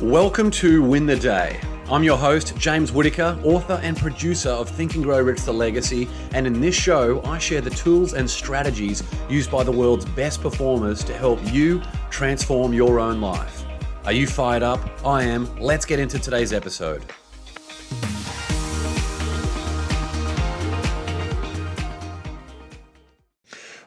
Welcome 0.00 0.52
to 0.52 0.80
Win 0.84 1.06
the 1.06 1.16
Day. 1.16 1.60
I'm 1.90 2.04
your 2.04 2.16
host, 2.16 2.56
James 2.56 2.92
Whitaker, 2.92 3.36
author 3.42 3.80
and 3.82 3.96
producer 3.96 4.50
of 4.50 4.68
Think 4.68 4.94
and 4.94 5.02
Grow 5.02 5.20
Rich 5.20 5.42
The 5.42 5.52
Legacy, 5.52 6.08
and 6.34 6.46
in 6.46 6.60
this 6.60 6.76
show, 6.76 7.20
I 7.24 7.38
share 7.38 7.60
the 7.60 7.70
tools 7.70 8.14
and 8.14 8.30
strategies 8.30 9.02
used 9.28 9.50
by 9.50 9.64
the 9.64 9.72
world's 9.72 10.04
best 10.04 10.40
performers 10.40 11.02
to 11.02 11.12
help 11.14 11.40
you 11.52 11.82
transform 12.10 12.72
your 12.72 13.00
own 13.00 13.20
life. 13.20 13.64
Are 14.04 14.12
you 14.12 14.28
fired 14.28 14.62
up? 14.62 14.78
I 15.04 15.24
am. 15.24 15.52
Let's 15.58 15.84
get 15.84 15.98
into 15.98 16.20
today's 16.20 16.52
episode. 16.52 17.04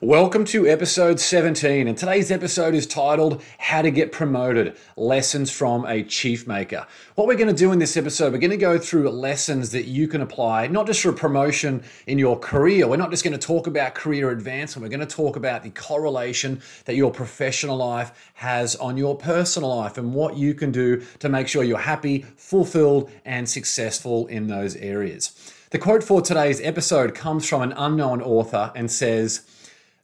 Welcome 0.04 0.46
to 0.46 0.68
episode 0.68 1.20
17, 1.20 1.88
and 1.88 1.96
today's 1.96 2.32
episode 2.32 2.74
is 2.74 2.88
titled 2.88 3.44
How 3.60 3.84
to 3.84 3.92
Get 3.92 4.12
Promoted 4.12 4.76
Lessons 4.98 5.52
from 5.52 5.86
a 5.86 6.02
Chief 6.02 6.48
Maker. 6.48 6.88
What 7.14 7.28
we're 7.28 7.36
going 7.36 7.50
to 7.50 7.54
do 7.54 7.72
in 7.72 7.78
this 7.78 7.96
episode, 7.96 8.34
we're 8.34 8.40
going 8.40 8.50
to 8.50 8.58
go 8.58 8.80
through 8.80 9.08
lessons 9.12 9.70
that 9.74 9.86
you 9.86 10.08
can 10.08 10.22
apply, 10.22 10.66
not 10.66 10.88
just 10.88 11.04
for 11.04 11.14
promotion 11.14 11.84
in 12.08 12.18
your 12.18 12.40
career. 12.40 12.88
We're 12.88 12.98
not 12.98 13.12
just 13.12 13.24
going 13.24 13.38
to 13.38 13.48
talk 13.48 13.68
about 13.68 13.94
career 13.94 14.32
advancement, 14.32 14.82
we're 14.82 14.98
going 14.98 15.08
to 15.08 15.16
talk 15.16 15.36
about 15.36 15.62
the 15.62 15.70
correlation 15.70 16.64
that 16.86 16.96
your 16.96 17.12
professional 17.12 17.78
life 17.78 18.32
has 18.34 18.76
on 18.78 18.98
your 18.98 19.16
personal 19.16 19.70
life 19.70 20.00
and 20.00 20.16
what 20.16 20.36
you 20.36 20.56
can 20.56 20.72
do 20.72 21.04
to 21.20 21.30
make 21.30 21.48
sure 21.48 21.64
you're 21.64 21.78
happy, 21.78 22.26
fulfilled, 22.38 23.12
and 23.24 23.48
successful 23.48 24.26
in 24.26 24.48
those 24.48 24.76
areas. 24.78 25.54
The 25.70 25.78
quote 25.78 26.04
for 26.04 26.24
today's 26.24 26.60
episode 26.62 27.14
comes 27.14 27.48
from 27.48 27.62
an 27.62 27.74
unknown 27.74 28.24
author 28.24 28.72
and 28.76 28.90
says, 28.90 29.44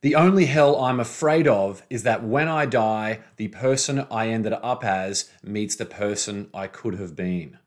the 0.01 0.15
only 0.15 0.45
hell 0.45 0.79
I'm 0.79 0.99
afraid 0.99 1.47
of 1.47 1.83
is 1.89 2.03
that 2.03 2.23
when 2.23 2.47
I 2.47 2.65
die, 2.65 3.19
the 3.38 3.47
person 3.47 4.05
I 4.11 4.29
ended 4.29 4.53
up 4.53 4.83
as 4.83 5.29
meets 5.43 5.75
the 5.75 5.85
person 5.85 6.49
I 6.53 6.67
could 6.67 6.99
have 6.99 7.15
been. 7.15 7.57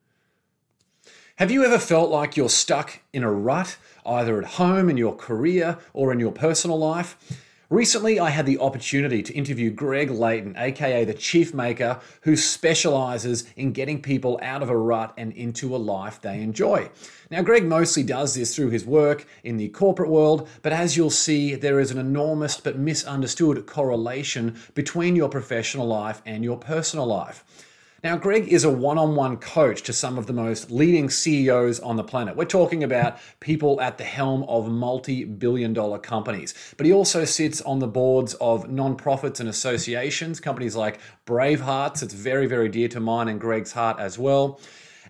Have 1.36 1.50
you 1.50 1.64
ever 1.64 1.78
felt 1.78 2.10
like 2.10 2.36
you're 2.36 2.50
stuck 2.50 3.00
in 3.12 3.24
a 3.24 3.32
rut, 3.32 3.78
either 4.04 4.38
at 4.38 4.50
home, 4.52 4.90
in 4.90 4.96
your 4.96 5.16
career, 5.16 5.78
or 5.92 6.12
in 6.12 6.20
your 6.20 6.32
personal 6.32 6.78
life? 6.78 7.16
Recently, 7.70 8.18
I 8.18 8.30
had 8.30 8.46
the 8.46 8.58
opportunity 8.58 9.22
to 9.22 9.32
interview 9.32 9.70
Greg 9.70 10.10
Layton, 10.10 10.56
aka 10.58 11.04
the 11.04 11.14
Chief 11.14 11.54
Maker, 11.54 12.00
who 12.22 12.34
specializes 12.34 13.44
in 13.54 13.70
getting 13.70 14.02
people 14.02 14.40
out 14.42 14.60
of 14.60 14.70
a 14.70 14.76
rut 14.76 15.14
and 15.16 15.32
into 15.34 15.76
a 15.76 15.78
life 15.78 16.20
they 16.20 16.42
enjoy. 16.42 16.90
Now, 17.30 17.42
Greg 17.42 17.64
mostly 17.64 18.02
does 18.02 18.34
this 18.34 18.56
through 18.56 18.70
his 18.70 18.84
work 18.84 19.24
in 19.44 19.56
the 19.56 19.68
corporate 19.68 20.10
world, 20.10 20.48
but 20.62 20.72
as 20.72 20.96
you'll 20.96 21.10
see, 21.10 21.54
there 21.54 21.78
is 21.78 21.92
an 21.92 21.98
enormous 21.98 22.58
but 22.58 22.76
misunderstood 22.76 23.64
correlation 23.66 24.58
between 24.74 25.14
your 25.14 25.28
professional 25.28 25.86
life 25.86 26.22
and 26.26 26.42
your 26.42 26.58
personal 26.58 27.06
life. 27.06 27.44
Now, 28.02 28.16
Greg 28.16 28.48
is 28.48 28.64
a 28.64 28.70
one 28.70 28.96
on 28.96 29.14
one 29.14 29.36
coach 29.36 29.82
to 29.82 29.92
some 29.92 30.16
of 30.16 30.26
the 30.26 30.32
most 30.32 30.70
leading 30.70 31.10
CEOs 31.10 31.80
on 31.80 31.96
the 31.96 32.02
planet. 32.02 32.34
We're 32.34 32.46
talking 32.46 32.82
about 32.82 33.18
people 33.40 33.78
at 33.82 33.98
the 33.98 34.04
helm 34.04 34.42
of 34.44 34.70
multi 34.70 35.24
billion 35.24 35.74
dollar 35.74 35.98
companies. 35.98 36.54
But 36.78 36.86
he 36.86 36.94
also 36.94 37.26
sits 37.26 37.60
on 37.60 37.78
the 37.78 37.86
boards 37.86 38.32
of 38.34 38.68
nonprofits 38.68 39.38
and 39.38 39.50
associations, 39.50 40.40
companies 40.40 40.74
like 40.74 40.98
Bravehearts, 41.26 42.02
it's 42.02 42.14
very, 42.14 42.46
very 42.46 42.70
dear 42.70 42.88
to 42.88 43.00
mine 43.00 43.28
and 43.28 43.38
Greg's 43.38 43.72
heart 43.72 44.00
as 44.00 44.18
well. 44.18 44.60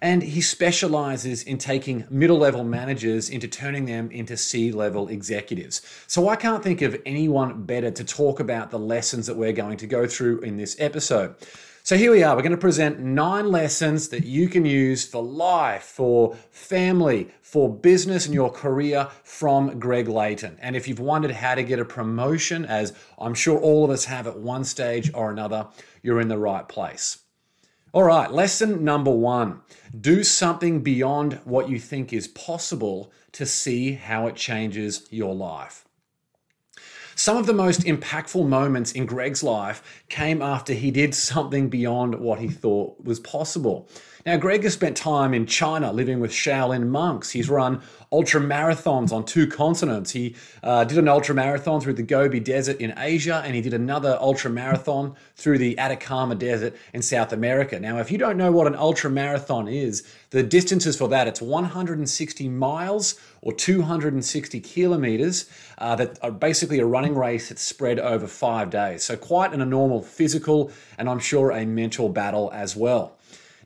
And 0.02 0.22
he 0.22 0.40
specializes 0.40 1.44
in 1.44 1.58
taking 1.58 2.06
middle 2.10 2.38
level 2.38 2.64
managers 2.64 3.30
into 3.30 3.46
turning 3.46 3.84
them 3.84 4.10
into 4.10 4.36
C 4.36 4.72
level 4.72 5.06
executives. 5.06 5.80
So 6.08 6.28
I 6.28 6.34
can't 6.34 6.64
think 6.64 6.82
of 6.82 7.00
anyone 7.06 7.62
better 7.62 7.92
to 7.92 8.02
talk 8.02 8.40
about 8.40 8.72
the 8.72 8.78
lessons 8.80 9.28
that 9.28 9.36
we're 9.36 9.52
going 9.52 9.76
to 9.76 9.86
go 9.86 10.08
through 10.08 10.40
in 10.40 10.56
this 10.56 10.74
episode. 10.80 11.36
So 11.82 11.96
here 11.96 12.12
we 12.12 12.22
are. 12.22 12.36
We're 12.36 12.42
going 12.42 12.52
to 12.52 12.58
present 12.58 13.00
nine 13.00 13.50
lessons 13.50 14.10
that 14.10 14.24
you 14.24 14.48
can 14.48 14.66
use 14.66 15.06
for 15.06 15.22
life, 15.22 15.82
for 15.82 16.36
family, 16.50 17.30
for 17.40 17.74
business 17.74 18.26
and 18.26 18.34
your 18.34 18.50
career 18.50 19.08
from 19.24 19.78
Greg 19.80 20.06
Layton. 20.06 20.58
And 20.60 20.76
if 20.76 20.86
you've 20.86 21.00
wondered 21.00 21.30
how 21.30 21.54
to 21.54 21.62
get 21.62 21.78
a 21.78 21.84
promotion, 21.86 22.66
as 22.66 22.92
I'm 23.18 23.32
sure 23.32 23.58
all 23.58 23.84
of 23.84 23.90
us 23.90 24.04
have 24.04 24.26
at 24.26 24.38
one 24.38 24.64
stage 24.64 25.10
or 25.14 25.30
another, 25.30 25.68
you're 26.02 26.20
in 26.20 26.28
the 26.28 26.38
right 26.38 26.68
place. 26.68 27.20
All 27.92 28.04
right, 28.04 28.30
lesson 28.30 28.84
number 28.84 29.10
one 29.10 29.62
do 29.98 30.22
something 30.22 30.82
beyond 30.82 31.40
what 31.44 31.70
you 31.70 31.80
think 31.80 32.12
is 32.12 32.28
possible 32.28 33.10
to 33.32 33.46
see 33.46 33.92
how 33.92 34.26
it 34.26 34.36
changes 34.36 35.08
your 35.10 35.34
life. 35.34 35.86
Some 37.14 37.36
of 37.36 37.46
the 37.46 37.52
most 37.52 37.80
impactful 37.80 38.46
moments 38.48 38.92
in 38.92 39.06
Greg's 39.06 39.42
life 39.42 39.82
came 40.08 40.40
after 40.40 40.72
he 40.72 40.90
did 40.90 41.14
something 41.14 41.68
beyond 41.68 42.14
what 42.16 42.40
he 42.40 42.48
thought 42.48 43.02
was 43.04 43.20
possible. 43.20 43.88
Now, 44.26 44.36
Greg 44.36 44.64
has 44.64 44.74
spent 44.74 44.98
time 44.98 45.32
in 45.32 45.46
China 45.46 45.92
living 45.92 46.20
with 46.20 46.30
Shaolin 46.30 46.88
monks. 46.88 47.30
He's 47.30 47.48
run 47.48 47.80
ultra 48.12 48.40
marathons 48.40 49.12
on 49.12 49.24
two 49.24 49.46
continents. 49.46 50.10
He 50.10 50.36
uh, 50.62 50.84
did 50.84 50.98
an 50.98 51.08
ultra 51.08 51.34
marathon 51.34 51.80
through 51.80 51.94
the 51.94 52.02
Gobi 52.02 52.38
Desert 52.38 52.78
in 52.80 52.92
Asia, 52.98 53.42
and 53.44 53.54
he 53.54 53.62
did 53.62 53.72
another 53.72 54.18
ultra 54.20 54.50
marathon 54.50 55.14
through 55.36 55.56
the 55.56 55.78
Atacama 55.78 56.34
Desert 56.34 56.76
in 56.92 57.00
South 57.00 57.32
America. 57.32 57.80
Now, 57.80 57.98
if 57.98 58.10
you 58.10 58.18
don't 58.18 58.36
know 58.36 58.52
what 58.52 58.66
an 58.66 58.74
ultra 58.74 59.08
marathon 59.08 59.68
is, 59.68 60.06
the 60.30 60.42
distances 60.42 60.98
for 60.98 61.08
that 61.08 61.26
it's 61.26 61.40
160 61.40 62.48
miles 62.48 63.18
or 63.40 63.54
260 63.54 64.60
kilometers. 64.60 65.48
Uh, 65.78 65.96
that 65.96 66.18
are 66.22 66.30
basically 66.30 66.78
a 66.78 66.84
running 66.84 67.14
race 67.14 67.48
that's 67.48 67.62
spread 67.62 67.98
over 67.98 68.26
five 68.26 68.68
days. 68.68 69.02
So 69.02 69.16
quite 69.16 69.54
an 69.54 69.62
enormous 69.62 70.06
physical 70.06 70.70
and 70.98 71.08
I'm 71.08 71.18
sure 71.18 71.52
a 71.52 71.64
mental 71.64 72.10
battle 72.10 72.50
as 72.52 72.76
well. 72.76 73.16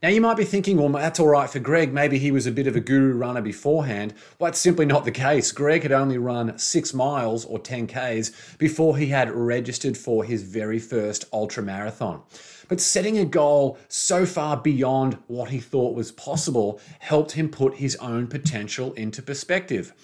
Now, 0.05 0.11
you 0.11 0.21
might 0.21 0.37
be 0.37 0.45
thinking, 0.45 0.77
well, 0.77 0.91
that's 0.91 1.19
all 1.19 1.29
right 1.29 1.49
for 1.49 1.61
Greg. 1.61 1.95
Maybe 1.95 2.19
he 2.19 2.31
was 2.31 2.47
a 2.47 2.53
bit 2.53 2.67
of 2.67 2.77
a 2.77 2.81
guru 2.81 3.15
runner 3.15 3.41
beforehand. 3.41 4.13
Well, 4.39 4.49
that's 4.49 4.59
simply 4.59 4.85
not 4.85 5.07
the 5.07 5.11
case. 5.11 5.51
Greg 5.51 5.83
had 5.83 5.93
only 5.93 6.19
run 6.19 6.59
six 6.59 6.93
miles 6.93 7.47
or 7.47 7.59
10Ks 7.59 8.59
before 8.59 8.99
he 8.99 9.07
had 9.07 9.31
registered 9.31 9.97
for 9.97 10.23
his 10.23 10.43
very 10.43 10.79
first 10.79 11.25
ultra 11.33 11.63
marathon. 11.63 12.21
But 12.69 12.83
setting 12.83 13.17
a 13.17 13.25
goal 13.25 13.79
so 13.89 14.27
far 14.27 14.59
beyond 14.59 15.17
what 15.27 15.49
he 15.49 15.59
thought 15.59 15.95
was 15.95 16.13
possible 16.13 16.83
helped 16.99 17.33
him 17.33 17.49
put 17.49 17.77
his 17.77 17.97
own 17.97 18.27
potential 18.27 18.93
into 18.93 19.23
perspective. 19.23 19.95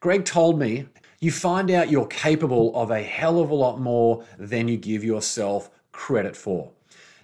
Greg 0.00 0.24
told 0.24 0.58
me, 0.58 0.88
you 1.20 1.30
find 1.30 1.70
out 1.70 1.92
you're 1.92 2.08
capable 2.08 2.74
of 2.74 2.90
a 2.90 3.04
hell 3.04 3.38
of 3.38 3.50
a 3.50 3.54
lot 3.54 3.78
more 3.78 4.24
than 4.36 4.66
you 4.66 4.76
give 4.76 5.04
yourself 5.04 5.70
credit 5.92 6.36
for. 6.36 6.72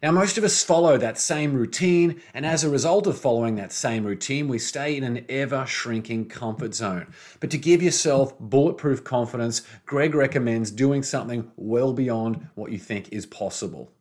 Now, 0.02 0.12
most 0.12 0.38
of 0.38 0.44
us 0.44 0.64
follow 0.64 0.96
that 0.96 1.18
same 1.18 1.52
routine, 1.52 2.22
and 2.32 2.46
as 2.46 2.64
a 2.64 2.70
result 2.70 3.06
of 3.06 3.18
following 3.18 3.56
that 3.56 3.70
same 3.70 4.04
routine, 4.06 4.48
we 4.48 4.58
stay 4.58 4.96
in 4.96 5.04
an 5.04 5.26
ever 5.28 5.66
shrinking 5.66 6.28
comfort 6.30 6.74
zone. 6.74 7.12
But 7.38 7.50
to 7.50 7.58
give 7.58 7.82
yourself 7.82 8.38
bulletproof 8.40 9.04
confidence, 9.04 9.60
Greg 9.84 10.14
recommends 10.14 10.70
doing 10.70 11.02
something 11.02 11.50
well 11.56 11.92
beyond 11.92 12.48
what 12.54 12.72
you 12.72 12.78
think 12.78 13.12
is 13.12 13.26
possible. 13.26 13.92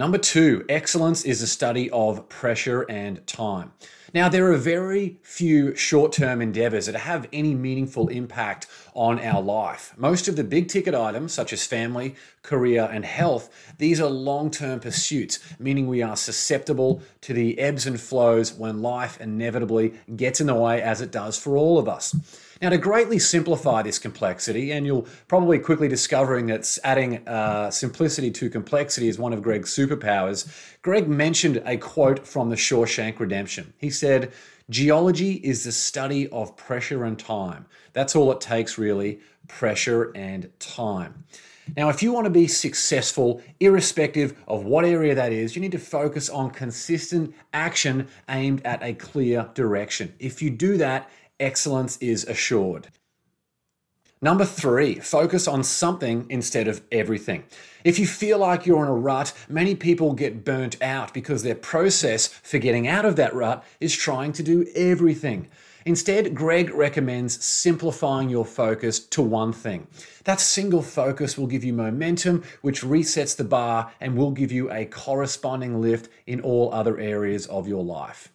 Number 0.00 0.16
two, 0.16 0.64
excellence 0.70 1.26
is 1.26 1.42
a 1.42 1.46
study 1.46 1.90
of 1.90 2.26
pressure 2.30 2.86
and 2.88 3.26
time. 3.26 3.72
Now, 4.14 4.30
there 4.30 4.50
are 4.50 4.56
very 4.56 5.18
few 5.22 5.76
short 5.76 6.12
term 6.12 6.40
endeavors 6.40 6.86
that 6.86 6.94
have 6.94 7.28
any 7.34 7.54
meaningful 7.54 8.08
impact 8.08 8.66
on 8.94 9.20
our 9.20 9.42
life. 9.42 9.92
Most 9.98 10.26
of 10.26 10.36
the 10.36 10.42
big 10.42 10.68
ticket 10.68 10.94
items, 10.94 11.34
such 11.34 11.52
as 11.52 11.66
family, 11.66 12.14
career, 12.42 12.88
and 12.90 13.04
health, 13.04 13.50
these 13.76 14.00
are 14.00 14.08
long 14.08 14.50
term 14.50 14.80
pursuits, 14.80 15.38
meaning 15.58 15.86
we 15.86 16.00
are 16.00 16.16
susceptible 16.16 17.02
to 17.20 17.34
the 17.34 17.58
ebbs 17.58 17.86
and 17.86 18.00
flows 18.00 18.54
when 18.54 18.80
life 18.80 19.20
inevitably 19.20 19.92
gets 20.16 20.40
in 20.40 20.46
the 20.46 20.54
way, 20.54 20.80
as 20.80 21.02
it 21.02 21.10
does 21.10 21.36
for 21.36 21.58
all 21.58 21.78
of 21.78 21.90
us. 21.90 22.16
Now, 22.60 22.68
to 22.68 22.76
greatly 22.76 23.18
simplify 23.18 23.80
this 23.80 23.98
complexity, 23.98 24.72
and 24.72 24.84
you'll 24.84 25.06
probably 25.28 25.58
quickly 25.58 25.88
discovering 25.88 26.46
that 26.48 26.78
adding 26.84 27.26
uh, 27.26 27.70
simplicity 27.70 28.30
to 28.32 28.50
complexity 28.50 29.08
is 29.08 29.18
one 29.18 29.32
of 29.32 29.42
Greg's 29.42 29.74
superpowers. 29.74 30.46
Greg 30.82 31.08
mentioned 31.08 31.62
a 31.64 31.78
quote 31.78 32.26
from 32.26 32.50
the 32.50 32.56
Shawshank 32.56 33.18
Redemption. 33.18 33.72
He 33.78 33.88
said, 33.88 34.32
Geology 34.68 35.34
is 35.42 35.64
the 35.64 35.72
study 35.72 36.28
of 36.28 36.54
pressure 36.54 37.04
and 37.04 37.18
time. 37.18 37.64
That's 37.94 38.14
all 38.14 38.30
it 38.30 38.42
takes, 38.42 38.76
really 38.76 39.20
pressure 39.48 40.12
and 40.14 40.50
time. 40.60 41.24
Now, 41.76 41.88
if 41.88 42.02
you 42.02 42.12
want 42.12 42.24
to 42.24 42.30
be 42.30 42.46
successful, 42.46 43.42
irrespective 43.60 44.38
of 44.48 44.64
what 44.64 44.84
area 44.84 45.14
that 45.14 45.32
is, 45.32 45.54
you 45.54 45.62
need 45.62 45.72
to 45.72 45.78
focus 45.78 46.28
on 46.28 46.50
consistent 46.50 47.34
action 47.52 48.08
aimed 48.28 48.64
at 48.66 48.82
a 48.82 48.94
clear 48.94 49.48
direction. 49.54 50.14
If 50.18 50.42
you 50.42 50.50
do 50.50 50.76
that, 50.78 51.10
excellence 51.40 51.96
is 51.98 52.24
assured. 52.24 52.88
Number 54.22 54.44
three, 54.44 54.96
focus 54.96 55.48
on 55.48 55.64
something 55.64 56.26
instead 56.28 56.68
of 56.68 56.82
everything. 56.92 57.44
If 57.84 57.98
you 57.98 58.06
feel 58.06 58.38
like 58.38 58.66
you're 58.66 58.84
in 58.84 58.90
a 58.90 58.94
rut, 58.94 59.32
many 59.48 59.74
people 59.74 60.12
get 60.12 60.44
burnt 60.44 60.76
out 60.82 61.14
because 61.14 61.42
their 61.42 61.54
process 61.54 62.26
for 62.26 62.58
getting 62.58 62.86
out 62.86 63.06
of 63.06 63.16
that 63.16 63.34
rut 63.34 63.64
is 63.80 63.96
trying 63.96 64.32
to 64.34 64.42
do 64.42 64.66
everything. 64.74 65.48
Instead, 65.86 66.34
Greg 66.34 66.70
recommends 66.74 67.42
simplifying 67.42 68.28
your 68.28 68.44
focus 68.44 68.98
to 68.98 69.22
one 69.22 69.54
thing. 69.54 69.86
That 70.24 70.38
single 70.38 70.82
focus 70.82 71.38
will 71.38 71.46
give 71.46 71.64
you 71.64 71.72
momentum, 71.72 72.44
which 72.60 72.82
resets 72.82 73.34
the 73.34 73.44
bar 73.44 73.90
and 74.02 74.18
will 74.18 74.32
give 74.32 74.52
you 74.52 74.70
a 74.70 74.84
corresponding 74.84 75.80
lift 75.80 76.10
in 76.26 76.42
all 76.42 76.74
other 76.74 76.98
areas 76.98 77.46
of 77.46 77.66
your 77.66 77.82
life. 77.82 78.30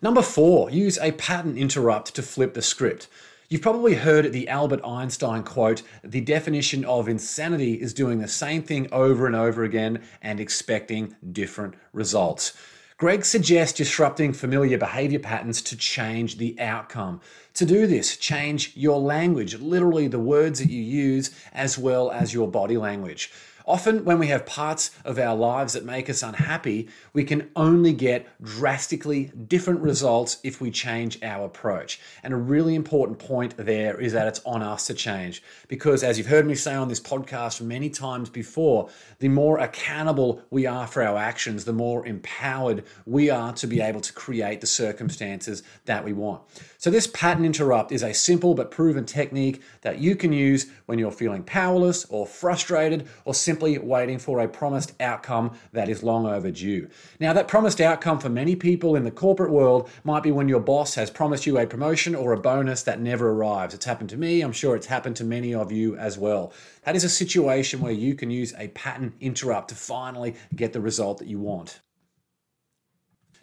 Number 0.00 0.22
four, 0.22 0.70
use 0.70 0.96
a 0.98 1.10
pattern 1.12 1.56
interrupt 1.56 2.14
to 2.14 2.22
flip 2.22 2.54
the 2.54 2.62
script. 2.62 3.08
You've 3.48 3.62
probably 3.62 3.94
heard 3.94 4.30
the 4.30 4.48
Albert 4.48 4.80
Einstein 4.84 5.42
quote 5.42 5.82
the 6.04 6.20
definition 6.20 6.84
of 6.84 7.08
insanity 7.08 7.80
is 7.80 7.94
doing 7.94 8.20
the 8.20 8.28
same 8.28 8.62
thing 8.62 8.86
over 8.92 9.26
and 9.26 9.34
over 9.34 9.64
again 9.64 10.02
and 10.22 10.38
expecting 10.38 11.16
different 11.32 11.74
results. 11.92 12.52
Greg 12.96 13.24
suggests 13.24 13.76
disrupting 13.76 14.32
familiar 14.32 14.78
behavior 14.78 15.18
patterns 15.18 15.62
to 15.62 15.76
change 15.76 16.36
the 16.36 16.58
outcome. 16.60 17.20
To 17.54 17.64
do 17.64 17.86
this, 17.86 18.16
change 18.16 18.76
your 18.76 19.00
language, 19.00 19.54
literally 19.56 20.06
the 20.08 20.18
words 20.18 20.60
that 20.60 20.70
you 20.70 20.82
use, 20.82 21.30
as 21.52 21.76
well 21.76 22.10
as 22.10 22.34
your 22.34 22.48
body 22.48 22.76
language. 22.76 23.32
Often, 23.68 24.06
when 24.06 24.18
we 24.18 24.28
have 24.28 24.46
parts 24.46 24.92
of 25.04 25.18
our 25.18 25.36
lives 25.36 25.74
that 25.74 25.84
make 25.84 26.08
us 26.08 26.22
unhappy, 26.22 26.88
we 27.12 27.22
can 27.22 27.50
only 27.54 27.92
get 27.92 28.26
drastically 28.42 29.30
different 29.46 29.80
results 29.80 30.38
if 30.42 30.58
we 30.58 30.70
change 30.70 31.22
our 31.22 31.44
approach. 31.44 32.00
And 32.22 32.32
a 32.32 32.38
really 32.38 32.74
important 32.74 33.18
point 33.18 33.58
there 33.58 34.00
is 34.00 34.14
that 34.14 34.26
it's 34.26 34.40
on 34.46 34.62
us 34.62 34.86
to 34.86 34.94
change. 34.94 35.42
Because, 35.68 36.02
as 36.02 36.16
you've 36.16 36.28
heard 36.28 36.46
me 36.46 36.54
say 36.54 36.72
on 36.72 36.88
this 36.88 36.98
podcast 36.98 37.60
many 37.60 37.90
times 37.90 38.30
before, 38.30 38.88
the 39.18 39.28
more 39.28 39.58
accountable 39.58 40.42
we 40.48 40.64
are 40.64 40.86
for 40.86 41.02
our 41.02 41.18
actions, 41.18 41.66
the 41.66 41.74
more 41.74 42.06
empowered 42.06 42.84
we 43.04 43.28
are 43.28 43.52
to 43.52 43.66
be 43.66 43.82
able 43.82 44.00
to 44.00 44.14
create 44.14 44.62
the 44.62 44.66
circumstances 44.66 45.62
that 45.84 46.02
we 46.02 46.14
want. 46.14 46.40
So, 46.78 46.90
this 46.90 47.06
pattern 47.08 47.44
interrupt 47.44 47.92
is 47.92 48.02
a 48.02 48.14
simple 48.14 48.54
but 48.54 48.70
proven 48.70 49.04
technique 49.04 49.60
that 49.82 49.98
you 49.98 50.16
can 50.16 50.32
use 50.32 50.68
when 50.86 50.98
you're 50.98 51.12
feeling 51.12 51.42
powerless 51.42 52.06
or 52.06 52.26
frustrated 52.26 53.06
or 53.26 53.34
simply 53.34 53.57
simply 53.58 53.76
waiting 53.76 54.20
for 54.20 54.38
a 54.38 54.46
promised 54.46 54.92
outcome 55.00 55.50
that 55.72 55.88
is 55.88 56.04
long 56.04 56.26
overdue. 56.26 56.88
Now, 57.18 57.32
that 57.32 57.48
promised 57.48 57.80
outcome 57.80 58.20
for 58.20 58.28
many 58.28 58.54
people 58.54 58.94
in 58.94 59.02
the 59.02 59.10
corporate 59.10 59.50
world 59.50 59.90
might 60.04 60.22
be 60.22 60.30
when 60.30 60.48
your 60.48 60.60
boss 60.60 60.94
has 60.94 61.10
promised 61.10 61.44
you 61.44 61.58
a 61.58 61.66
promotion 61.66 62.14
or 62.14 62.32
a 62.32 62.40
bonus 62.40 62.84
that 62.84 63.00
never 63.00 63.30
arrives. 63.30 63.74
It's 63.74 63.84
happened 63.84 64.10
to 64.10 64.16
me, 64.16 64.42
I'm 64.42 64.52
sure 64.52 64.76
it's 64.76 64.86
happened 64.86 65.16
to 65.16 65.24
many 65.24 65.52
of 65.52 65.72
you 65.72 65.96
as 65.96 66.16
well. 66.16 66.52
That 66.84 66.94
is 66.94 67.02
a 67.02 67.08
situation 67.08 67.80
where 67.80 67.90
you 67.90 68.14
can 68.14 68.30
use 68.30 68.54
a 68.56 68.68
pattern 68.68 69.14
interrupt 69.18 69.70
to 69.70 69.74
finally 69.74 70.36
get 70.54 70.72
the 70.72 70.80
result 70.80 71.18
that 71.18 71.26
you 71.26 71.40
want. 71.40 71.80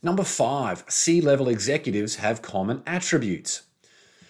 Number 0.01 0.23
five, 0.23 0.85
C 0.87 1.19
level 1.19 1.49
executives 1.49 2.15
have 2.15 2.41
common 2.41 2.83
attributes. 2.87 3.63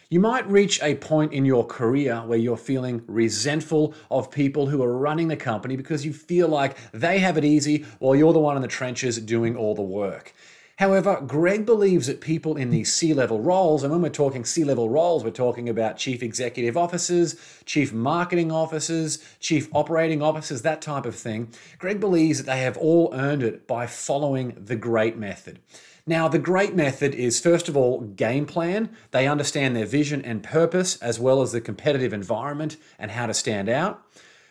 You 0.09 0.19
might 0.19 0.47
reach 0.47 0.79
a 0.83 0.93
point 0.93 1.33
in 1.33 1.45
your 1.45 1.65
career 1.65 2.17
where 2.17 2.37
you're 2.37 2.57
feeling 2.57 3.01
resentful 3.07 3.95
of 4.11 4.29
people 4.29 4.67
who 4.67 4.83
are 4.83 4.95
running 4.95 5.29
the 5.29 5.35
company 5.35 5.75
because 5.75 6.05
you 6.05 6.13
feel 6.13 6.47
like 6.47 6.77
they 6.91 7.17
have 7.17 7.39
it 7.39 7.43
easy 7.43 7.85
while 7.97 8.15
you're 8.15 8.31
the 8.31 8.39
one 8.39 8.55
in 8.55 8.61
the 8.61 8.67
trenches 8.67 9.17
doing 9.17 9.55
all 9.55 9.73
the 9.73 9.81
work. 9.81 10.35
However, 10.77 11.21
Greg 11.25 11.65
believes 11.65 12.05
that 12.05 12.21
people 12.21 12.55
in 12.55 12.69
these 12.69 12.93
C 12.93 13.15
level 13.15 13.39
roles, 13.39 13.81
and 13.81 13.91
when 13.91 14.01
we're 14.01 14.09
talking 14.09 14.45
C 14.45 14.63
level 14.63 14.89
roles, 14.89 15.23
we're 15.23 15.31
talking 15.31 15.69
about 15.69 15.97
chief 15.97 16.21
executive 16.21 16.77
officers, 16.77 17.35
chief 17.65 17.91
marketing 17.91 18.51
officers, 18.51 19.17
chief 19.39 19.69
operating 19.73 20.21
officers, 20.21 20.61
that 20.61 20.83
type 20.83 21.07
of 21.07 21.15
thing. 21.15 21.51
Greg 21.79 21.99
believes 21.99 22.37
that 22.39 22.45
they 22.45 22.59
have 22.59 22.77
all 22.77 23.09
earned 23.13 23.41
it 23.41 23.65
by 23.65 23.87
following 23.87 24.53
the 24.55 24.75
GREAT 24.75 25.17
method. 25.17 25.59
Now, 26.07 26.27
the 26.27 26.37
GREAT 26.37 26.75
method 26.75 27.15
is 27.15 27.39
first 27.39 27.67
of 27.67 27.75
all 27.75 28.01
game 28.01 28.45
plan. 28.45 28.91
They 29.09 29.27
understand 29.27 29.75
their 29.75 29.87
vision 29.87 30.21
and 30.21 30.43
purpose, 30.43 30.97
as 30.97 31.19
well 31.19 31.41
as 31.41 31.51
the 31.51 31.61
competitive 31.61 32.13
environment 32.13 32.77
and 32.99 33.09
how 33.09 33.25
to 33.25 33.33
stand 33.33 33.69
out. 33.69 34.03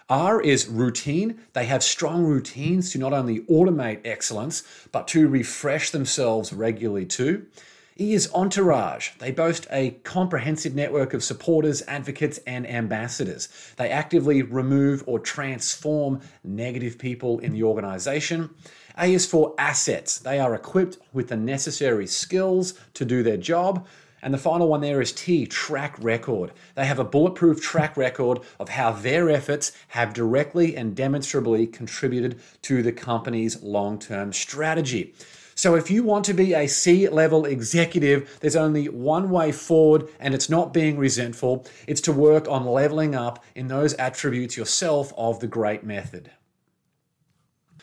R 0.08 0.40
is 0.40 0.66
routine. 0.66 1.38
They 1.52 1.66
have 1.66 1.84
strong 1.84 2.24
routines 2.24 2.90
to 2.90 2.98
not 2.98 3.12
only 3.12 3.40
automate 3.42 4.00
excellence, 4.04 4.64
but 4.90 5.06
to 5.08 5.28
refresh 5.28 5.90
themselves 5.90 6.52
regularly 6.52 7.06
too. 7.06 7.46
Is 7.96 8.28
entourage. 8.34 9.10
They 9.20 9.30
boast 9.30 9.68
a 9.70 9.92
comprehensive 10.02 10.74
network 10.74 11.14
of 11.14 11.22
supporters, 11.22 11.80
advocates, 11.86 12.38
and 12.38 12.68
ambassadors. 12.68 13.48
They 13.76 13.88
actively 13.88 14.42
remove 14.42 15.04
or 15.06 15.20
transform 15.20 16.20
negative 16.42 16.98
people 16.98 17.38
in 17.38 17.52
the 17.52 17.62
organization. 17.62 18.50
A 18.98 19.14
is 19.14 19.26
for 19.26 19.54
assets. 19.58 20.18
They 20.18 20.40
are 20.40 20.56
equipped 20.56 20.98
with 21.12 21.28
the 21.28 21.36
necessary 21.36 22.08
skills 22.08 22.74
to 22.94 23.04
do 23.04 23.22
their 23.22 23.36
job. 23.36 23.86
And 24.22 24.34
the 24.34 24.38
final 24.38 24.66
one 24.66 24.80
there 24.80 25.00
is 25.00 25.12
T, 25.12 25.46
track 25.46 25.94
record. 26.00 26.50
They 26.74 26.86
have 26.86 26.98
a 26.98 27.04
bulletproof 27.04 27.62
track 27.62 27.96
record 27.96 28.40
of 28.58 28.70
how 28.70 28.90
their 28.90 29.30
efforts 29.30 29.70
have 29.88 30.14
directly 30.14 30.76
and 30.76 30.96
demonstrably 30.96 31.68
contributed 31.68 32.40
to 32.62 32.82
the 32.82 32.90
company's 32.90 33.62
long 33.62 34.00
term 34.00 34.32
strategy. 34.32 35.14
So, 35.54 35.74
if 35.76 35.90
you 35.90 36.02
want 36.02 36.24
to 36.26 36.34
be 36.34 36.52
a 36.54 36.66
C 36.66 37.08
level 37.08 37.44
executive, 37.44 38.38
there's 38.40 38.56
only 38.56 38.88
one 38.88 39.30
way 39.30 39.52
forward, 39.52 40.08
and 40.18 40.34
it's 40.34 40.50
not 40.50 40.72
being 40.72 40.98
resentful. 40.98 41.66
It's 41.86 42.00
to 42.02 42.12
work 42.12 42.48
on 42.48 42.66
leveling 42.66 43.14
up 43.14 43.44
in 43.54 43.68
those 43.68 43.94
attributes 43.94 44.56
yourself 44.56 45.12
of 45.16 45.40
the 45.40 45.46
GREAT 45.46 45.84
method. 45.84 46.30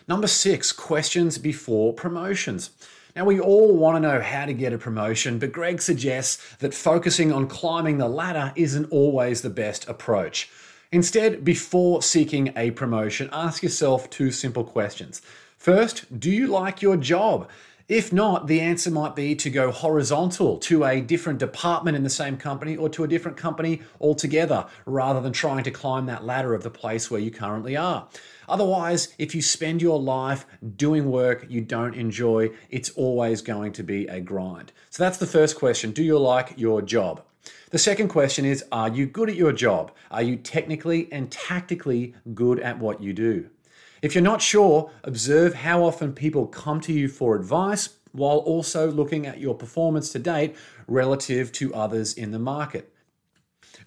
Number 0.08 0.28
six, 0.28 0.72
questions 0.72 1.38
before 1.38 1.94
promotions. 1.94 2.72
Now, 3.16 3.26
we 3.26 3.40
all 3.40 3.76
want 3.76 3.98
to 3.98 4.00
know 4.00 4.22
how 4.22 4.46
to 4.46 4.54
get 4.54 4.74
a 4.74 4.78
promotion, 4.78 5.38
but 5.38 5.52
Greg 5.52 5.82
suggests 5.82 6.56
that 6.58 6.74
focusing 6.74 7.32
on 7.32 7.48
climbing 7.48 7.98
the 7.98 8.08
ladder 8.08 8.54
isn't 8.56 8.92
always 8.92 9.42
the 9.42 9.50
best 9.50 9.88
approach. 9.88 10.50
Instead, 10.94 11.44
before 11.46 12.02
seeking 12.02 12.54
a 12.56 12.72
promotion, 12.72 13.30
ask 13.32 13.64
yourself 13.64 14.10
two 14.10 14.32
simple 14.32 14.64
questions. 14.64 15.22
First, 15.62 16.20
do 16.20 16.32
you 16.32 16.48
like 16.48 16.82
your 16.82 16.98
job? 16.98 17.48
If 17.88 18.12
not, 18.12 18.48
the 18.48 18.60
answer 18.62 18.90
might 18.90 19.16
be 19.16 19.36
to 19.36 19.50
go 19.52 19.70
horizontal 19.70 20.58
to 20.58 20.86
a 20.86 21.02
different 21.02 21.38
department 21.38 21.96
in 21.96 22.02
the 22.02 22.10
same 22.10 22.36
company 22.36 22.76
or 22.76 22.90
to 22.90 23.04
a 23.04 23.08
different 23.08 23.38
company 23.38 23.84
altogether, 24.00 24.66
rather 24.88 25.22
than 25.22 25.34
trying 25.34 25.64
to 25.66 25.70
climb 25.70 26.08
that 26.08 26.26
ladder 26.26 26.56
of 26.56 26.64
the 26.64 26.72
place 26.72 27.12
where 27.12 27.20
you 27.20 27.30
currently 27.30 27.78
are. 27.78 28.08
Otherwise, 28.50 29.14
if 29.20 29.36
you 29.36 29.44
spend 29.44 29.84
your 29.84 30.02
life 30.02 30.48
doing 30.78 31.12
work 31.12 31.46
you 31.48 31.62
don't 31.62 31.94
enjoy, 31.94 32.50
it's 32.72 32.90
always 32.96 33.44
going 33.44 33.72
to 33.74 33.84
be 33.84 34.08
a 34.08 34.20
grind. 34.20 34.72
So 34.90 35.04
that's 35.04 35.20
the 35.20 35.28
first 35.28 35.58
question 35.58 35.92
Do 35.92 36.02
you 36.02 36.18
like 36.18 36.56
your 36.58 36.82
job? 36.82 37.22
The 37.70 37.78
second 37.78 38.08
question 38.08 38.46
is 38.46 38.66
Are 38.72 38.90
you 38.90 39.06
good 39.06 39.30
at 39.30 39.36
your 39.36 39.54
job? 39.54 39.92
Are 40.10 40.24
you 40.24 40.38
technically 40.38 41.08
and 41.12 41.32
tactically 41.32 42.16
good 42.34 42.60
at 42.62 42.80
what 42.80 43.04
you 43.04 43.14
do? 43.14 43.52
If 44.02 44.16
you're 44.16 44.24
not 44.24 44.42
sure, 44.42 44.90
observe 45.04 45.54
how 45.54 45.84
often 45.84 46.14
people 46.14 46.48
come 46.48 46.82
to 46.82 46.94
you 46.94 47.08
for 47.08 47.36
advice 47.36 47.90
while 48.14 48.38
also 48.38 48.90
looking 48.90 49.28
at 49.28 49.40
your 49.40 49.54
performance 49.54 50.12
to 50.12 50.20
date 50.20 50.56
relative 50.88 51.52
to 51.54 51.74
others 51.76 52.16
in 52.16 52.32
the 52.32 52.40
market. 52.40 52.92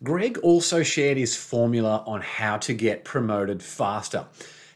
Greg 0.04 0.38
also 0.38 0.84
shared 0.84 1.16
his 1.16 1.36
formula 1.36 2.04
on 2.06 2.20
how 2.20 2.56
to 2.58 2.74
get 2.74 3.04
promoted 3.04 3.60
faster. 3.60 4.26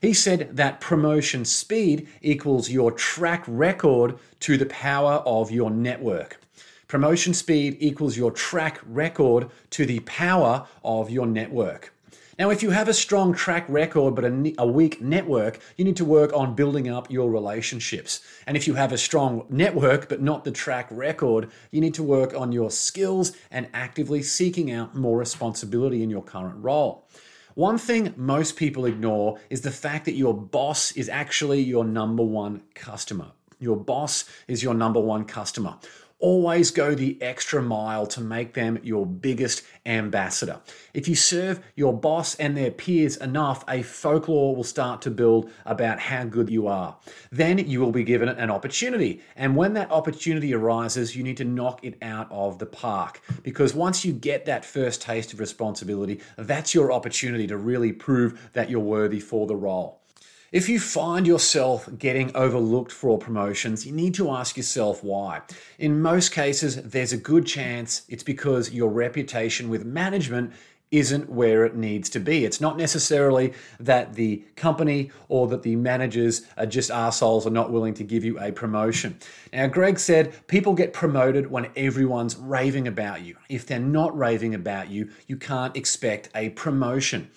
He 0.01 0.13
said 0.13 0.57
that 0.57 0.81
promotion 0.81 1.45
speed 1.45 2.09
equals 2.21 2.69
your 2.69 2.91
track 2.91 3.45
record 3.47 4.19
to 4.41 4.57
the 4.57 4.67
power 4.67 5.23
of 5.25 5.53
your 5.53 5.71
network. 5.71 6.41
Promotion 6.89 7.33
speed 7.33 7.77
equals 7.79 8.17
your 8.17 8.33
track 8.33 8.81
record 8.87 9.51
to 9.71 9.87
the 9.87 10.01
power 10.01 10.67
of 10.85 11.11
your 11.11 11.27
network. 11.27 11.93
Now, 12.39 12.51
if 12.51 12.63
you 12.63 12.71
have 12.71 12.89
a 12.89 12.95
strong 12.95 13.35
track 13.35 13.65
record 13.69 14.15
but 14.15 14.25
a, 14.25 14.55
a, 14.59 14.67
weak 14.67 15.03
network, 15.03 15.59
you 15.77 15.85
need 15.85 15.97
to 15.97 16.05
work 16.05 16.33
on 16.33 16.55
building 16.55 16.89
up 16.89 17.11
your 17.11 17.29
relationships. 17.33 18.21
And 18.47 18.57
if 18.57 18.69
you 18.69 18.75
have 18.75 18.93
a 18.93 18.99
strong 18.99 19.45
network 19.49 20.09
but 20.09 20.23
not 20.23 20.45
the 20.45 20.53
track 20.53 20.87
record, 20.93 21.51
you 21.73 21.81
need 21.81 21.95
to 21.95 22.05
work 22.05 22.33
on 22.35 22.53
your 22.53 22.71
skills 22.71 23.33
and 23.51 23.67
actively 23.75 24.23
seeking 24.23 24.71
out 24.71 24.95
more 24.95 25.19
responsibility 25.19 26.01
in 26.01 26.11
your 26.11 26.23
current 26.23 26.63
role. 26.63 27.09
One 27.55 27.77
thing 27.77 28.15
most 28.17 28.55
people 28.55 28.87
ignore 28.87 29.41
is 29.51 29.63
the 29.63 29.73
fact 29.73 30.05
that 30.05 30.15
your 30.15 30.33
boss 30.33 30.93
is 30.93 31.09
actually 31.09 31.63
your 31.63 31.85
number 31.85 32.23
one 32.23 32.63
customer. 32.73 33.33
Your 33.59 33.77
boss 33.77 34.25
is 34.47 34.63
your 34.63 34.75
number 34.75 35.01
one 35.01 35.25
customer. 35.25 35.77
Always 36.21 36.73
go 36.73 36.97
the 36.97 37.17
extra 37.23 37.63
mile 37.63 38.05
to 38.09 38.21
make 38.21 38.55
them 38.55 38.81
your 38.83 39.07
biggest 39.07 39.63
ambassador. 39.87 40.61
If 40.93 41.07
you 41.07 41.15
serve 41.15 41.61
your 41.77 41.93
boss 41.93 42.35
and 42.35 42.57
their 42.57 42.73
peers 42.73 43.17
enough, 43.17 43.65
a 43.69 43.83
folklore 43.83 44.57
will 44.57 44.65
start 44.65 45.01
to 45.03 45.13
build 45.13 45.49
about 45.65 46.01
how 46.01 46.25
good 46.25 46.51
you 46.51 46.67
are. 46.67 46.97
Then 47.31 47.59
you 47.59 47.79
will 47.79 47.93
be 47.93 48.03
given 48.03 48.29
an 48.29 48.51
opportunity. 48.51 49.21
And 49.37 49.55
when 49.55 49.75
that 49.75 49.93
opportunity 49.93 50.53
arises, 50.53 51.15
you 51.15 51.23
need 51.23 51.37
to 51.37 51.45
knock 51.45 51.85
it 51.85 51.97
out 52.03 52.27
of 52.33 52.59
the 52.59 52.67
park. 52.67 53.21
Because 53.45 53.73
once 53.73 54.05
you 54.05 54.13
get 54.13 54.45
that 54.47 54.65
first 54.65 55.01
taste 55.01 55.33
of 55.33 55.39
responsibility, 55.39 56.21
that's 56.37 56.75
your 56.75 56.91
opportunity 56.91 57.47
to 57.47 57.57
really 57.57 57.93
prove 57.93 58.51
that 58.55 58.69
you're 58.69 58.81
worthy 58.81 59.21
for 59.21 59.47
the 59.47 59.55
role. 59.55 60.01
If 60.51 60.71
you 60.71 60.81
find 60.81 61.27
yourself 61.27 61.91
getting 61.99 62.35
overlooked 62.35 62.91
for 62.91 63.19
promotions, 63.19 63.85
you 63.85 63.93
need 63.93 64.15
to 64.15 64.31
ask 64.31 64.57
yourself 64.57 65.05
why. 65.05 65.43
In 65.79 66.01
most 66.01 66.33
cases, 66.33 66.77
there's 66.77 67.13
a 67.13 67.19
good 67.19 67.45
chance 67.45 68.01
it's 68.09 68.23
because 68.23 68.73
your 68.73 68.89
reputation 68.89 69.69
with 69.69 69.85
management 69.85 70.55
isn't 70.91 71.29
where 71.29 71.67
it 71.67 71.77
needs 71.77 72.09
to 72.09 72.19
be. 72.19 72.47
It's 72.47 72.63
not 72.63 72.79
necessarily 72.79 73.53
that 73.79 74.15
the 74.15 74.43
company 74.57 75.11
or 75.29 75.49
that 75.49 75.65
the 75.65 75.77
managers 75.77 76.47
are 76.57 76.65
just 76.65 76.91
assholes 76.91 77.47
or 77.47 77.51
not 77.51 77.71
willing 77.71 77.93
to 77.93 78.03
give 78.03 78.25
you 78.25 78.41
a 78.41 78.51
promotion. 78.51 79.19
Now, 79.53 79.67
Greg 79.67 79.99
said 79.99 80.33
people 80.47 80.73
get 80.73 80.95
promoted 80.95 81.51
when 81.51 81.71
everyone's 81.77 82.37
raving 82.37 82.89
about 82.89 83.21
you. 83.21 83.37
If 83.51 83.67
they're 83.67 83.79
not 83.79 84.17
raving 84.17 84.55
about 84.55 84.89
you, 84.89 85.11
you 85.27 85.37
can't 85.37 85.77
expect 85.77 86.31
a 86.35 86.49
promotion. 86.51 87.31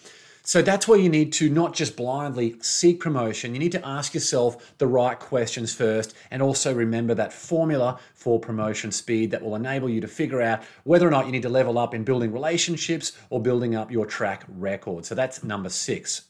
So 0.43 0.62
that's 0.63 0.88
where 0.88 0.98
you 0.98 1.10
need 1.10 1.31
to 1.33 1.50
not 1.50 1.74
just 1.74 1.95
blindly 1.95 2.55
seek 2.62 3.00
promotion, 3.00 3.53
you 3.53 3.60
need 3.60 3.71
to 3.74 3.86
ask 3.86 4.13
yourself 4.13 4.74
the 4.79 4.88
right 4.88 5.19
questions 5.19 5.74
first 5.74 6.15
and 6.31 6.41
also 6.41 6.74
remember 6.74 7.13
that 7.13 7.31
formula 7.31 8.00
for 8.15 8.39
promotion 8.39 8.91
speed 8.91 9.29
that 9.31 9.43
will 9.43 9.55
enable 9.55 9.89
you 9.89 10.01
to 10.01 10.07
figure 10.07 10.41
out 10.41 10.63
whether 10.83 11.07
or 11.07 11.12
not 11.12 11.27
you 11.27 11.31
need 11.31 11.43
to 11.43 11.50
level 11.50 11.77
up 11.77 11.93
in 11.93 12.03
building 12.03 12.31
relationships 12.31 13.12
or 13.29 13.39
building 13.39 13.75
up 13.75 13.91
your 13.91 14.05
track 14.05 14.43
record. 14.48 15.05
So 15.05 15.13
that's 15.13 15.43
number 15.43 15.69
six. 15.69 16.24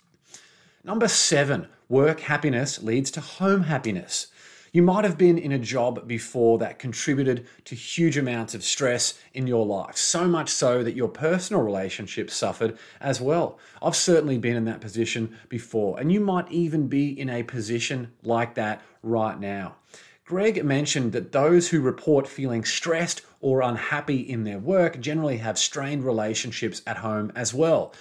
Number 0.83 1.07
seven, 1.07 1.67
work 1.87 2.21
happiness 2.21 2.81
leads 2.81 3.11
to 3.11 3.21
home 3.21 3.63
happiness. 3.63 4.27
You 4.73 4.81
might 4.81 5.03
have 5.03 5.17
been 5.17 5.37
in 5.37 5.51
a 5.51 5.59
job 5.59 6.07
before 6.07 6.57
that 6.59 6.79
contributed 6.79 7.45
to 7.65 7.75
huge 7.75 8.17
amounts 8.17 8.55
of 8.55 8.63
stress 8.63 9.19
in 9.33 9.45
your 9.45 9.65
life, 9.65 9.97
so 9.97 10.29
much 10.29 10.49
so 10.49 10.81
that 10.81 10.95
your 10.95 11.09
personal 11.09 11.61
relationships 11.61 12.33
suffered 12.33 12.77
as 13.01 13.19
well. 13.19 13.59
I've 13.81 13.97
certainly 13.97 14.37
been 14.37 14.55
in 14.55 14.63
that 14.65 14.79
position 14.79 15.37
before, 15.49 15.99
and 15.99 16.09
you 16.09 16.21
might 16.21 16.49
even 16.49 16.87
be 16.87 17.09
in 17.19 17.29
a 17.29 17.43
position 17.43 18.13
like 18.23 18.55
that 18.55 18.81
right 19.03 19.37
now. 19.37 19.75
Greg 20.23 20.63
mentioned 20.63 21.11
that 21.11 21.33
those 21.33 21.67
who 21.67 21.81
report 21.81 22.25
feeling 22.25 22.63
stressed 22.63 23.23
or 23.41 23.61
unhappy 23.61 24.21
in 24.21 24.45
their 24.45 24.59
work 24.59 25.01
generally 25.01 25.39
have 25.39 25.59
strained 25.59 26.05
relationships 26.05 26.81
at 26.87 26.99
home 26.99 27.33
as 27.35 27.53
well. 27.53 27.93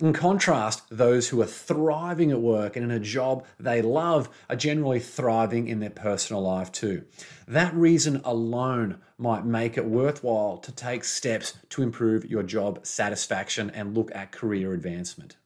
In 0.00 0.14
contrast, 0.14 0.84
those 0.88 1.28
who 1.28 1.42
are 1.42 1.46
thriving 1.46 2.30
at 2.30 2.40
work 2.40 2.74
and 2.74 2.84
in 2.86 2.90
a 2.90 2.98
job 2.98 3.44
they 3.58 3.82
love 3.82 4.30
are 4.48 4.56
generally 4.56 4.98
thriving 4.98 5.68
in 5.68 5.80
their 5.80 5.90
personal 5.90 6.40
life 6.40 6.72
too. 6.72 7.04
That 7.46 7.74
reason 7.74 8.22
alone 8.24 8.98
might 9.18 9.44
make 9.44 9.76
it 9.76 9.84
worthwhile 9.84 10.56
to 10.56 10.72
take 10.72 11.04
steps 11.04 11.52
to 11.68 11.82
improve 11.82 12.24
your 12.24 12.42
job 12.42 12.86
satisfaction 12.86 13.68
and 13.68 13.94
look 13.94 14.10
at 14.14 14.32
career 14.32 14.72
advancement. 14.72 15.36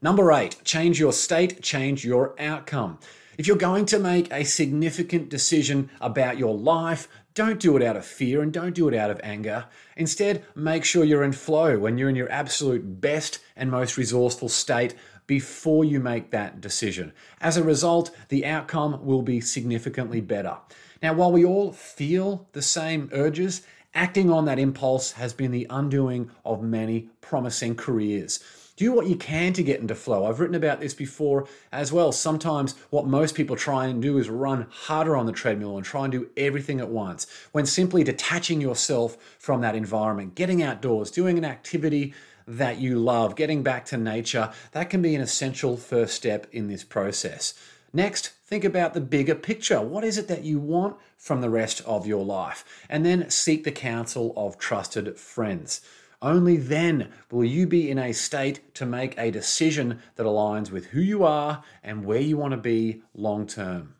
Number 0.00 0.32
eight, 0.32 0.56
change 0.64 0.98
your 0.98 1.12
state, 1.12 1.60
change 1.60 2.02
your 2.02 2.34
outcome. 2.40 2.98
If 3.36 3.46
you're 3.46 3.56
going 3.56 3.84
to 3.86 3.98
make 3.98 4.32
a 4.32 4.44
significant 4.44 5.28
decision 5.28 5.90
about 6.00 6.38
your 6.38 6.56
life, 6.56 7.08
don't 7.36 7.60
do 7.60 7.76
it 7.76 7.82
out 7.82 7.96
of 7.96 8.04
fear 8.04 8.42
and 8.42 8.50
don't 8.50 8.74
do 8.74 8.88
it 8.88 8.94
out 8.94 9.10
of 9.10 9.20
anger. 9.22 9.66
Instead, 9.94 10.42
make 10.54 10.84
sure 10.84 11.04
you're 11.04 11.22
in 11.22 11.32
flow 11.32 11.78
when 11.78 11.98
you're 11.98 12.08
in 12.08 12.16
your 12.16 12.32
absolute 12.32 13.00
best 13.00 13.40
and 13.54 13.70
most 13.70 13.98
resourceful 13.98 14.48
state 14.48 14.94
before 15.26 15.84
you 15.84 16.00
make 16.00 16.30
that 16.30 16.62
decision. 16.62 17.12
As 17.40 17.58
a 17.58 17.62
result, 17.62 18.10
the 18.30 18.46
outcome 18.46 19.04
will 19.04 19.20
be 19.20 19.40
significantly 19.42 20.22
better. 20.22 20.56
Now, 21.02 21.12
while 21.12 21.30
we 21.30 21.44
all 21.44 21.72
feel 21.72 22.48
the 22.52 22.62
same 22.62 23.10
urges, 23.12 23.62
acting 23.94 24.30
on 24.30 24.46
that 24.46 24.58
impulse 24.58 25.12
has 25.12 25.34
been 25.34 25.50
the 25.50 25.66
undoing 25.68 26.30
of 26.42 26.62
many 26.62 27.10
promising 27.20 27.74
careers. 27.74 28.40
Do 28.76 28.92
what 28.92 29.06
you 29.06 29.16
can 29.16 29.54
to 29.54 29.62
get 29.62 29.80
into 29.80 29.94
flow. 29.94 30.26
I've 30.26 30.38
written 30.38 30.54
about 30.54 30.80
this 30.80 30.92
before 30.92 31.48
as 31.72 31.92
well. 31.92 32.12
Sometimes 32.12 32.74
what 32.90 33.06
most 33.06 33.34
people 33.34 33.56
try 33.56 33.86
and 33.86 34.02
do 34.02 34.18
is 34.18 34.28
run 34.28 34.66
harder 34.70 35.16
on 35.16 35.24
the 35.24 35.32
treadmill 35.32 35.78
and 35.78 35.84
try 35.84 36.04
and 36.04 36.12
do 36.12 36.28
everything 36.36 36.78
at 36.80 36.90
once, 36.90 37.26
when 37.52 37.64
simply 37.64 38.04
detaching 38.04 38.60
yourself 38.60 39.16
from 39.38 39.62
that 39.62 39.74
environment, 39.74 40.34
getting 40.34 40.62
outdoors, 40.62 41.10
doing 41.10 41.38
an 41.38 41.44
activity 41.44 42.12
that 42.46 42.78
you 42.78 42.98
love, 42.98 43.34
getting 43.34 43.62
back 43.62 43.86
to 43.86 43.96
nature, 43.96 44.52
that 44.72 44.90
can 44.90 45.00
be 45.00 45.14
an 45.14 45.22
essential 45.22 45.78
first 45.78 46.14
step 46.14 46.46
in 46.52 46.68
this 46.68 46.84
process. 46.84 47.54
Next, 47.94 48.28
think 48.44 48.62
about 48.62 48.92
the 48.92 49.00
bigger 49.00 49.34
picture. 49.34 49.80
What 49.80 50.04
is 50.04 50.18
it 50.18 50.28
that 50.28 50.44
you 50.44 50.58
want 50.58 50.96
from 51.16 51.40
the 51.40 51.48
rest 51.48 51.80
of 51.86 52.06
your 52.06 52.24
life? 52.24 52.62
And 52.90 53.06
then 53.06 53.30
seek 53.30 53.64
the 53.64 53.72
counsel 53.72 54.34
of 54.36 54.58
trusted 54.58 55.16
friends. 55.16 55.80
Only 56.26 56.56
then 56.56 57.12
will 57.30 57.44
you 57.44 57.68
be 57.68 57.88
in 57.88 57.98
a 57.98 58.12
state 58.12 58.74
to 58.74 58.84
make 58.84 59.16
a 59.16 59.30
decision 59.30 60.00
that 60.16 60.26
aligns 60.26 60.72
with 60.72 60.86
who 60.86 61.00
you 61.00 61.22
are 61.22 61.62
and 61.84 62.04
where 62.04 62.20
you 62.20 62.36
want 62.36 62.50
to 62.50 62.56
be 62.56 63.02
long 63.14 63.46
term. 63.46 63.94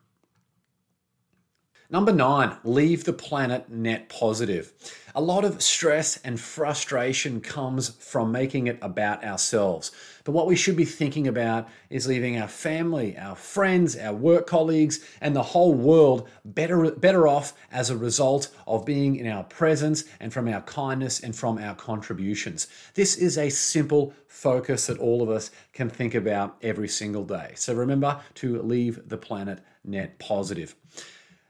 Number 1.89 2.11
nine, 2.11 2.57
leave 2.65 3.05
the 3.05 3.13
planet 3.13 3.69
net 3.69 4.09
positive. 4.09 4.73
A 5.15 5.21
lot 5.21 5.45
of 5.45 5.63
stress 5.63 6.17
and 6.17 6.37
frustration 6.37 7.39
comes 7.39 7.91
from 7.91 8.29
making 8.29 8.67
it 8.67 8.77
about 8.81 9.23
ourselves. 9.23 9.91
But 10.25 10.33
what 10.33 10.47
we 10.47 10.57
should 10.57 10.75
be 10.75 10.83
thinking 10.83 11.29
about 11.29 11.69
is 11.89 12.05
leaving 12.05 12.37
our 12.37 12.49
family, 12.49 13.17
our 13.17 13.37
friends, 13.37 13.95
our 13.95 14.13
work 14.13 14.47
colleagues, 14.47 14.99
and 15.21 15.33
the 15.33 15.41
whole 15.41 15.73
world 15.73 16.27
better, 16.43 16.91
better 16.91 17.25
off 17.25 17.53
as 17.71 17.89
a 17.89 17.95
result 17.95 18.53
of 18.67 18.85
being 18.85 19.15
in 19.15 19.25
our 19.25 19.45
presence 19.45 20.03
and 20.19 20.33
from 20.33 20.49
our 20.49 20.61
kindness 20.63 21.21
and 21.21 21.37
from 21.37 21.57
our 21.57 21.73
contributions. 21.73 22.67
This 22.95 23.15
is 23.15 23.37
a 23.37 23.49
simple 23.49 24.13
focus 24.27 24.87
that 24.87 24.99
all 24.99 25.23
of 25.23 25.29
us 25.29 25.51
can 25.71 25.89
think 25.89 26.15
about 26.15 26.57
every 26.61 26.89
single 26.89 27.23
day. 27.23 27.53
So 27.55 27.73
remember 27.73 28.19
to 28.35 28.61
leave 28.61 29.07
the 29.07 29.17
planet 29.17 29.59
net 29.85 30.19
positive. 30.19 30.75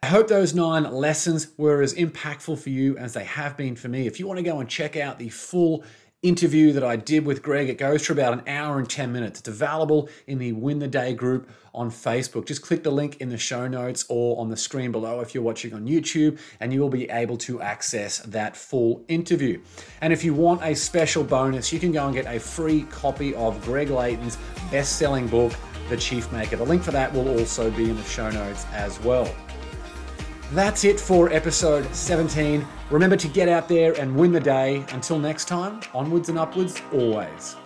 I 0.03 0.07
hope 0.07 0.27
those 0.27 0.53
nine 0.53 0.83
lessons 0.83 1.47
were 1.57 1.81
as 1.81 1.95
impactful 1.95 2.59
for 2.59 2.69
you 2.69 2.95
as 2.97 3.13
they 3.13 3.23
have 3.23 3.57
been 3.57 3.75
for 3.75 3.87
me. 3.87 4.05
If 4.05 4.19
you 4.19 4.27
want 4.27 4.37
to 4.37 4.43
go 4.43 4.59
and 4.59 4.69
check 4.69 4.95
out 4.95 5.17
the 5.17 5.29
full 5.29 5.83
interview 6.21 6.71
that 6.73 6.83
I 6.83 6.97
did 6.97 7.25
with 7.25 7.41
Greg, 7.41 7.67
it 7.67 7.79
goes 7.79 8.05
for 8.05 8.13
about 8.13 8.33
an 8.33 8.43
hour 8.47 8.77
and 8.77 8.87
10 8.87 9.11
minutes. 9.11 9.39
It's 9.39 9.49
available 9.49 10.07
in 10.27 10.37
the 10.37 10.51
Win 10.51 10.77
the 10.77 10.87
Day 10.87 11.15
group 11.15 11.49
on 11.73 11.89
Facebook. 11.89 12.45
Just 12.45 12.61
click 12.61 12.83
the 12.83 12.91
link 12.91 13.17
in 13.21 13.29
the 13.29 13.39
show 13.39 13.67
notes 13.67 14.05
or 14.07 14.39
on 14.39 14.49
the 14.49 14.55
screen 14.55 14.91
below 14.91 15.19
if 15.19 15.33
you're 15.33 15.43
watching 15.43 15.73
on 15.73 15.87
YouTube, 15.87 16.39
and 16.59 16.71
you 16.71 16.79
will 16.79 16.89
be 16.89 17.09
able 17.09 17.37
to 17.37 17.59
access 17.63 18.19
that 18.19 18.55
full 18.55 19.03
interview. 19.07 19.59
And 20.01 20.13
if 20.13 20.23
you 20.23 20.35
want 20.35 20.63
a 20.63 20.75
special 20.75 21.23
bonus, 21.23 21.73
you 21.73 21.79
can 21.79 21.91
go 21.91 22.05
and 22.05 22.13
get 22.13 22.27
a 22.27 22.39
free 22.39 22.83
copy 22.83 23.33
of 23.33 23.59
Greg 23.63 23.89
Layton's 23.89 24.37
best 24.69 24.97
selling 24.99 25.27
book, 25.27 25.53
The 25.89 25.97
Chief 25.97 26.31
Maker. 26.31 26.55
The 26.55 26.65
link 26.65 26.83
for 26.83 26.91
that 26.91 27.11
will 27.11 27.39
also 27.39 27.71
be 27.71 27.89
in 27.89 27.95
the 27.95 28.03
show 28.03 28.29
notes 28.29 28.67
as 28.73 28.99
well. 28.99 29.33
That's 30.53 30.85
it 30.85 30.97
for 30.97 31.29
episode 31.33 31.93
17. 31.93 32.65
Remember 32.89 33.17
to 33.17 33.27
get 33.27 33.49
out 33.49 33.67
there 33.67 33.91
and 33.99 34.15
win 34.15 34.31
the 34.31 34.39
day. 34.39 34.85
Until 34.93 35.19
next 35.19 35.45
time, 35.45 35.81
onwards 35.93 36.29
and 36.29 36.39
upwards 36.39 36.81
always. 36.93 37.57